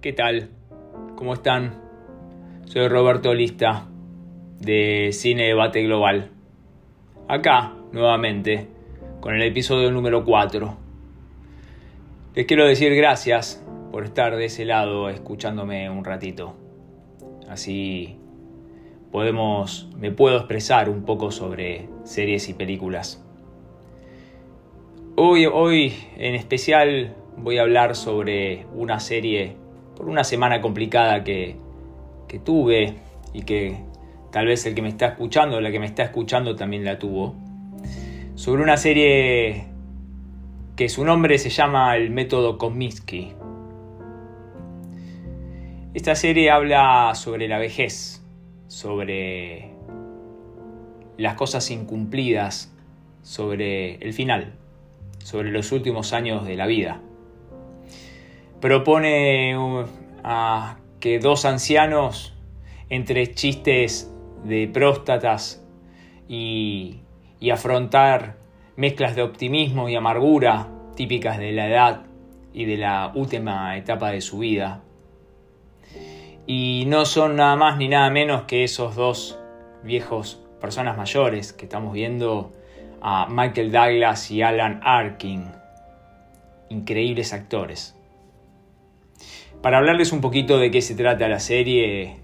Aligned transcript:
¿qué 0.00 0.14
tal? 0.14 0.48
¿Cómo 1.14 1.34
están? 1.34 1.74
Soy 2.64 2.88
Roberto 2.88 3.34
Lista 3.34 3.86
de 4.58 5.10
Cine 5.12 5.48
Debate 5.48 5.82
Global. 5.82 6.30
Acá, 7.28 7.74
nuevamente, 7.92 8.66
con 9.20 9.34
el 9.34 9.42
episodio 9.42 9.90
número 9.90 10.24
4. 10.24 10.74
Les 12.34 12.46
quiero 12.46 12.66
decir 12.66 12.94
gracias 12.94 13.62
por 13.92 14.04
estar 14.04 14.36
de 14.36 14.46
ese 14.46 14.64
lado 14.64 15.10
escuchándome 15.10 15.90
un 15.90 16.02
ratito. 16.02 16.54
Así 17.50 18.16
podemos 19.12 19.90
me 19.98 20.12
puedo 20.12 20.38
expresar 20.38 20.88
un 20.88 21.04
poco 21.04 21.30
sobre 21.30 21.90
series 22.04 22.48
y 22.48 22.54
películas. 22.54 23.22
Hoy, 25.16 25.44
hoy 25.44 25.92
en 26.16 26.36
especial 26.36 27.16
voy 27.36 27.58
a 27.58 27.62
hablar 27.62 27.94
sobre 27.94 28.64
una 28.74 28.98
serie 28.98 29.60
por 30.00 30.08
una 30.08 30.24
semana 30.24 30.62
complicada 30.62 31.22
que, 31.22 31.58
tuve 32.42 32.94
y 33.34 33.42
que 33.42 33.76
tal 34.32 34.46
vez 34.46 34.64
el 34.64 34.74
que 34.74 34.80
me 34.80 34.88
está 34.88 35.08
escuchando, 35.08 35.60
la 35.60 35.70
que 35.70 35.78
me 35.78 35.84
está 35.84 36.04
escuchando 36.04 36.56
también 36.56 36.86
la 36.86 36.98
tuvo. 36.98 37.34
Sobre 38.34 38.62
una 38.62 38.78
serie 38.78 39.66
que 40.74 40.88
su 40.88 41.04
nombre 41.04 41.36
se 41.36 41.50
llama 41.50 41.94
El 41.98 42.08
método 42.08 42.56
Kominsky. 42.56 43.34
Esta 45.92 46.14
serie 46.14 46.50
habla 46.50 47.14
sobre 47.14 47.46
la 47.46 47.58
vejez, 47.58 48.24
sobre 48.68 49.70
las 51.18 51.34
cosas 51.34 51.70
incumplidas, 51.70 52.74
sobre 53.20 53.96
el 53.96 54.14
final, 54.14 54.54
sobre 55.18 55.50
los 55.50 55.72
últimos 55.72 56.14
años 56.14 56.46
de 56.46 56.56
la 56.56 56.66
vida 56.66 57.02
propone 58.60 59.56
a 60.22 60.76
que 61.00 61.18
dos 61.18 61.44
ancianos, 61.44 62.34
entre 62.88 63.34
chistes 63.34 64.12
de 64.44 64.68
próstatas 64.68 65.64
y, 66.28 67.00
y 67.38 67.50
afrontar 67.50 68.36
mezclas 68.76 69.14
de 69.16 69.22
optimismo 69.22 69.88
y 69.88 69.96
amargura 69.96 70.68
típicas 70.96 71.38
de 71.38 71.52
la 71.52 71.68
edad 71.68 72.02
y 72.52 72.64
de 72.64 72.76
la 72.76 73.12
última 73.14 73.76
etapa 73.76 74.10
de 74.10 74.20
su 74.20 74.38
vida. 74.38 74.82
Y 76.46 76.84
no 76.88 77.04
son 77.04 77.36
nada 77.36 77.56
más 77.56 77.78
ni 77.78 77.88
nada 77.88 78.10
menos 78.10 78.42
que 78.42 78.64
esos 78.64 78.96
dos 78.96 79.38
viejos 79.82 80.42
personas 80.60 80.96
mayores 80.96 81.52
que 81.52 81.64
estamos 81.64 81.92
viendo 81.92 82.52
a 83.00 83.26
Michael 83.30 83.72
Douglas 83.72 84.30
y 84.30 84.42
Alan 84.42 84.80
Arkin, 84.82 85.46
increíbles 86.68 87.32
actores. 87.32 87.99
Para 89.62 89.76
hablarles 89.76 90.12
un 90.12 90.22
poquito 90.22 90.58
de 90.58 90.70
qué 90.70 90.80
se 90.80 90.94
trata 90.94 91.28
la 91.28 91.38
serie, 91.38 92.16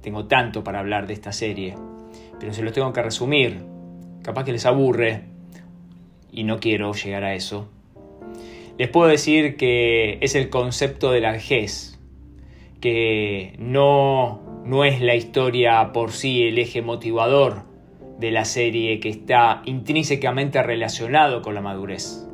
tengo 0.00 0.26
tanto 0.26 0.62
para 0.62 0.78
hablar 0.78 1.08
de 1.08 1.12
esta 1.12 1.32
serie, 1.32 1.74
pero 2.38 2.52
se 2.52 2.62
los 2.62 2.72
tengo 2.72 2.92
que 2.92 3.02
resumir. 3.02 3.58
Capaz 4.22 4.44
que 4.44 4.52
les 4.52 4.64
aburre 4.64 5.24
y 6.30 6.44
no 6.44 6.60
quiero 6.60 6.92
llegar 6.92 7.24
a 7.24 7.34
eso. 7.34 7.68
Les 8.78 8.88
puedo 8.88 9.08
decir 9.08 9.56
que 9.56 10.18
es 10.20 10.36
el 10.36 10.50
concepto 10.50 11.10
de 11.10 11.20
la 11.20 11.32
vejez, 11.32 11.98
que 12.80 13.56
no, 13.58 14.40
no 14.64 14.84
es 14.84 15.00
la 15.00 15.16
historia 15.16 15.92
por 15.92 16.12
sí 16.12 16.44
el 16.44 16.58
eje 16.58 16.80
motivador 16.80 17.64
de 18.20 18.30
la 18.30 18.44
serie 18.44 19.00
que 19.00 19.08
está 19.08 19.62
intrínsecamente 19.64 20.62
relacionado 20.62 21.42
con 21.42 21.54
la 21.54 21.60
madurez. 21.60 22.28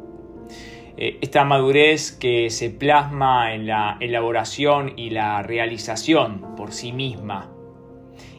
Eh, 1.00 1.16
esta 1.22 1.44
madurez 1.44 2.12
que 2.12 2.50
se 2.50 2.68
plasma 2.68 3.54
en 3.54 3.66
la 3.66 3.96
elaboración 4.00 4.92
y 4.96 5.08
la 5.08 5.42
realización 5.42 6.54
por 6.56 6.72
sí 6.72 6.92
misma, 6.92 7.50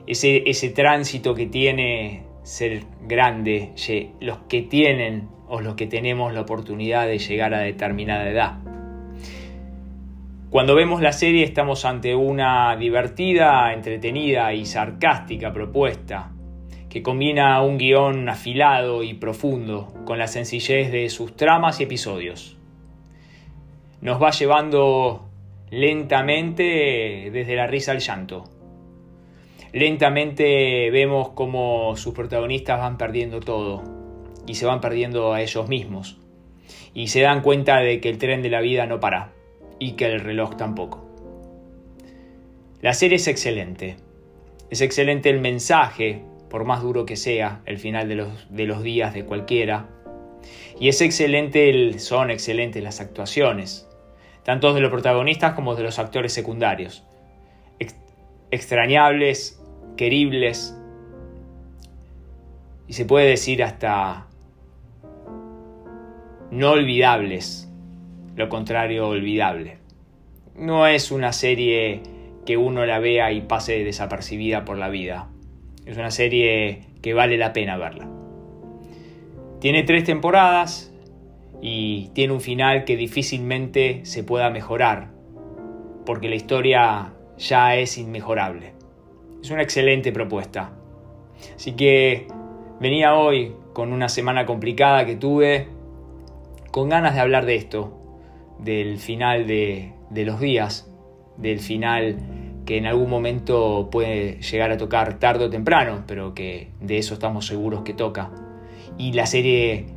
ese, 0.05 0.44
ese 0.47 0.69
tránsito 0.69 1.33
que 1.33 1.47
tiene 1.47 2.23
ser 2.44 2.83
grande, 3.07 3.73
los 4.19 4.38
que 4.47 4.61
tienen 4.61 5.27
o 5.47 5.59
los 5.59 5.73
que 5.73 5.88
tenemos 5.88 6.33
la 6.33 6.41
oportunidad 6.41 7.07
de 7.07 7.17
llegar 7.17 7.55
a 7.55 7.61
determinada 7.61 8.29
edad. 8.29 8.59
Cuando 10.51 10.75
vemos 10.75 11.01
la 11.01 11.13
serie 11.13 11.44
estamos 11.44 11.83
ante 11.83 12.13
una 12.13 12.75
divertida, 12.75 13.73
entretenida 13.73 14.53
y 14.53 14.67
sarcástica 14.67 15.51
propuesta 15.51 16.31
que 16.91 17.02
combina 17.02 17.62
un 17.62 17.78
guion 17.78 18.28
afilado 18.28 19.02
y 19.02 19.13
profundo 19.13 19.94
con 20.03 20.19
la 20.19 20.28
sencillez 20.28 20.91
de 20.91 21.09
sus 21.09 21.38
tramas 21.38 21.79
y 21.79 21.84
episodios. 21.84 22.57
Nos 24.02 24.22
va 24.22 24.31
llevando 24.31 25.30
lentamente 25.69 27.30
desde 27.31 27.56
la 27.56 27.66
risa 27.66 27.94
al 27.94 28.00
llanto. 28.00 28.44
Lentamente 29.72 30.91
vemos 30.91 31.30
cómo 31.30 31.96
sus 31.96 32.13
protagonistas 32.13 32.78
van 32.80 32.97
perdiendo 32.97 33.40
todo 33.40 33.84
y 34.46 34.56
se 34.56 34.66
van 34.66 34.81
perdiendo 34.81 35.34
a 35.34 35.41
ellos 35.41 35.69
mismos. 35.69 36.18
Y 36.94 37.07
se 37.07 37.22
dan 37.22 37.41
cuenta 37.41 37.78
de 37.78 38.01
que 38.01 38.09
el 38.09 38.18
tren 38.18 38.41
de 38.41 38.50
la 38.50 38.59
vida 38.59 38.85
no 38.85 39.00
para 39.00 39.31
y 39.80 39.94
que 39.94 40.07
el 40.07 40.19
reloj 40.19 40.57
tampoco. 40.57 41.07
La 42.81 42.94
serie 42.94 43.16
es 43.16 43.30
excelente. 43.30 43.96
Es 44.69 44.81
excelente 44.81 45.30
el 45.30 45.40
mensaje 45.40 46.25
por 46.51 46.66
más 46.66 46.81
duro 46.84 47.06
que 47.06 47.16
sea 47.16 47.62
el 47.66 47.78
final 47.78 48.09
de 48.09 48.16
los, 48.66 48.84
días 48.84 49.13
de 49.13 49.23
cualquiera. 49.23 49.88
Y 50.78 50.89
es 50.89 51.00
excelente, 51.01 51.69
el, 51.69 52.01
son 52.01 52.29
excelentes 52.29 52.84
las 52.84 53.00
actuaciones, 53.00 53.88
tanto 54.44 54.73
de 54.73 54.81
los 54.81 54.91
protagonistas 54.91 55.53
como 55.53 55.75
de 55.75 55.84
los 55.84 55.97
actores 55.97 56.34
secundarios. 56.34 57.06
extrañables, 58.51 59.63
queribles, 59.95 60.78
y 62.85 62.94
se 62.94 63.06
puede 63.06 63.29
decir 63.29 63.63
hasta 63.63 64.28
no 66.51 66.72
olvidables, 66.72 67.72
lo 68.35 68.50
contrario 68.50 69.07
olvidable. 69.07 69.78
No 70.53 70.85
es 70.85 71.12
una 71.12 71.31
serie 71.31 72.01
que 72.45 72.57
uno 72.57 72.85
la 72.85 73.00
vea 73.00 73.31
y 73.31 73.39
pase 73.39 73.85
desapercibida 73.85 74.66
por 74.66 74.78
la 74.78 74.89
vida. 74.89 75.31
Es 75.86 75.97
una 75.97 76.12
serie 76.12 76.84
que 77.02 77.14
vale 77.14 77.38
la 77.38 77.53
pena 77.53 77.78
verla. 77.78 78.08
Tiene 79.59 79.84
tres 79.84 80.03
temporadas 80.03 80.92
y 81.62 82.09
tiene 82.14 82.34
un 82.34 82.42
final 82.42 82.86
que 82.86 82.97
difícilmente 82.97 84.02
se 84.06 84.24
pueda 84.24 84.50
mejorar, 84.50 85.09
porque 86.06 86.30
la 86.30 86.36
historia 86.36 87.14
ya 87.38 87.75
es 87.75 87.97
inmejorable. 87.97 88.74
Es 89.42 89.50
una 89.52 89.62
excelente 89.62 90.12
propuesta. 90.12 90.72
Así 91.56 91.74
que 91.74 92.28
venía 92.80 93.16
hoy 93.16 93.53
con 93.74 93.94
una 93.94 94.09
semana 94.09 94.46
complicada 94.46 95.06
que 95.06 95.16
tuve, 95.16 95.68
con 96.72 96.90
ganas 96.90 97.16
de 97.16 97.22
hablar 97.22 97.46
de 97.46 97.56
esto, 97.56 97.98
del 98.59 98.98
final 98.98 99.48
de, 99.48 99.94
de 100.09 100.25
los 100.25 100.40
días, 100.40 100.92
del 101.38 101.59
final 101.59 102.18
que 102.71 102.77
en 102.77 102.85
algún 102.85 103.09
momento 103.09 103.89
puede 103.91 104.39
llegar 104.39 104.71
a 104.71 104.77
tocar 104.77 105.19
tarde 105.19 105.43
o 105.43 105.49
temprano, 105.49 106.05
pero 106.07 106.33
que 106.33 106.69
de 106.79 106.99
eso 106.99 107.15
estamos 107.15 107.45
seguros 107.45 107.81
que 107.81 107.93
toca. 107.93 108.31
Y 108.97 109.11
la 109.11 109.25
serie 109.25 109.87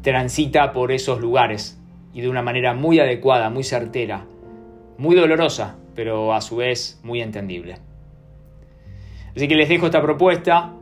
transita 0.00 0.72
por 0.72 0.90
esos 0.90 1.20
lugares 1.20 1.78
y 2.14 2.22
de 2.22 2.30
una 2.30 2.40
manera 2.40 2.72
muy 2.72 2.98
adecuada, 2.98 3.50
muy 3.50 3.62
certera, 3.62 4.24
muy 4.96 5.14
dolorosa, 5.14 5.76
pero 5.94 6.32
a 6.32 6.40
su 6.40 6.56
vez 6.56 6.98
muy 7.02 7.20
entendible. 7.20 7.76
Así 9.36 9.46
que 9.46 9.54
les 9.54 9.68
dejo 9.68 9.84
esta 9.84 10.00
propuesta. 10.00 10.72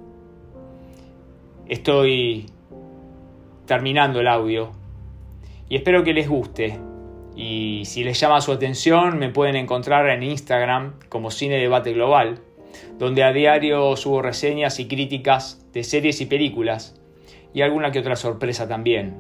Estoy 1.66 2.46
terminando 3.66 4.20
el 4.20 4.28
audio 4.28 4.70
y 5.68 5.74
espero 5.74 6.04
que 6.04 6.12
les 6.12 6.28
guste. 6.28 6.78
Y 7.34 7.84
si 7.86 8.04
les 8.04 8.20
llama 8.20 8.40
su 8.40 8.52
atención, 8.52 9.18
me 9.18 9.30
pueden 9.30 9.56
encontrar 9.56 10.08
en 10.10 10.22
Instagram 10.22 10.94
como 11.08 11.30
Cine 11.30 11.56
Debate 11.56 11.92
Global, 11.92 12.40
donde 12.98 13.24
a 13.24 13.32
diario 13.32 13.96
subo 13.96 14.20
reseñas 14.20 14.78
y 14.80 14.86
críticas 14.86 15.66
de 15.72 15.82
series 15.82 16.20
y 16.20 16.26
películas, 16.26 17.00
y 17.54 17.62
alguna 17.62 17.90
que 17.90 18.00
otra 18.00 18.16
sorpresa 18.16 18.68
también. 18.68 19.16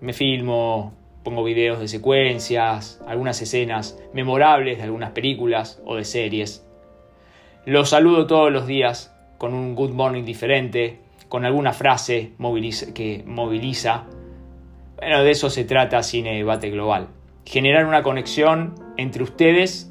Me 0.00 0.12
filmo, 0.12 0.94
pongo 1.22 1.44
videos 1.44 1.78
de 1.78 1.88
secuencias, 1.88 3.00
algunas 3.06 3.40
escenas 3.40 3.98
memorables 4.12 4.78
de 4.78 4.84
algunas 4.84 5.12
películas 5.12 5.80
o 5.84 5.96
de 5.96 6.04
series. 6.04 6.66
Los 7.64 7.90
saludo 7.90 8.26
todos 8.26 8.50
los 8.50 8.66
días 8.66 9.14
con 9.38 9.54
un 9.54 9.74
good 9.76 9.90
morning 9.90 10.24
diferente, 10.24 10.98
con 11.28 11.44
alguna 11.44 11.72
frase 11.72 12.32
que 12.94 13.22
moviliza. 13.24 14.06
Bueno, 14.96 15.22
de 15.22 15.30
eso 15.30 15.48
se 15.48 15.64
trata 15.64 16.02
Cine 16.02 16.36
Debate 16.36 16.70
Global 16.70 17.19
generar 17.44 17.86
una 17.86 18.02
conexión 18.02 18.74
entre 18.96 19.22
ustedes 19.22 19.90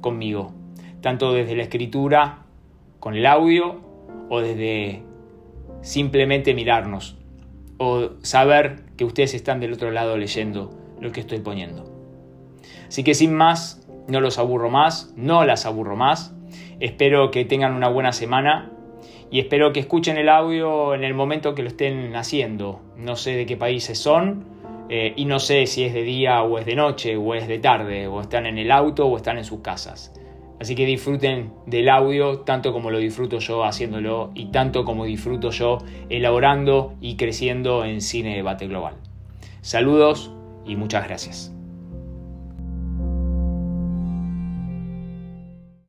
conmigo, 0.00 0.52
tanto 1.00 1.32
desde 1.32 1.56
la 1.56 1.62
escritura, 1.62 2.38
con 2.98 3.14
el 3.14 3.26
audio, 3.26 3.80
o 4.28 4.40
desde 4.40 5.02
simplemente 5.82 6.54
mirarnos, 6.54 7.16
o 7.78 8.10
saber 8.22 8.82
que 8.96 9.04
ustedes 9.04 9.34
están 9.34 9.60
del 9.60 9.72
otro 9.72 9.90
lado 9.90 10.16
leyendo 10.16 10.70
lo 11.00 11.12
que 11.12 11.20
estoy 11.20 11.40
poniendo. 11.40 11.90
Así 12.86 13.04
que 13.04 13.14
sin 13.14 13.34
más, 13.34 13.86
no 14.08 14.20
los 14.20 14.38
aburro 14.38 14.70
más, 14.70 15.12
no 15.16 15.44
las 15.44 15.66
aburro 15.66 15.96
más. 15.96 16.34
Espero 16.80 17.30
que 17.30 17.44
tengan 17.44 17.74
una 17.74 17.88
buena 17.88 18.12
semana 18.12 18.70
y 19.30 19.38
espero 19.38 19.72
que 19.72 19.80
escuchen 19.80 20.16
el 20.16 20.28
audio 20.28 20.94
en 20.94 21.04
el 21.04 21.14
momento 21.14 21.54
que 21.54 21.62
lo 21.62 21.68
estén 21.68 22.14
haciendo. 22.16 22.80
No 22.96 23.16
sé 23.16 23.36
de 23.36 23.46
qué 23.46 23.56
países 23.56 23.98
son 23.98 24.44
eh, 24.92 25.12
y 25.14 25.24
no 25.24 25.38
sé 25.38 25.66
si 25.66 25.84
es 25.84 25.94
de 25.94 26.02
día 26.02 26.42
o 26.42 26.58
es 26.58 26.66
de 26.66 26.74
noche 26.74 27.16
o 27.16 27.34
es 27.36 27.46
de 27.46 27.60
tarde 27.60 28.08
o 28.08 28.20
están 28.20 28.44
en 28.46 28.58
el 28.58 28.72
auto 28.72 29.06
o 29.06 29.16
están 29.16 29.38
en 29.38 29.44
sus 29.44 29.60
casas. 29.60 30.12
Así 30.60 30.74
que 30.74 30.84
disfruten 30.84 31.52
del 31.66 31.88
audio 31.88 32.40
tanto 32.40 32.72
como 32.72 32.90
lo 32.90 32.98
disfruto 32.98 33.38
yo 33.38 33.64
haciéndolo 33.64 34.32
y 34.34 34.46
tanto 34.46 34.84
como 34.84 35.04
disfruto 35.04 35.50
yo 35.50 35.78
elaborando 36.08 36.94
y 37.00 37.16
creciendo 37.16 37.84
en 37.84 38.00
Cine 38.00 38.34
Debate 38.34 38.66
Global. 38.66 38.94
Saludos 39.62 40.32
y 40.66 40.74
muchas 40.74 41.06
gracias. 41.06 41.54